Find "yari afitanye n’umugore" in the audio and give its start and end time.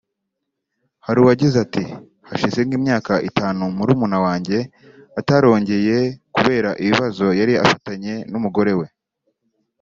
7.39-8.73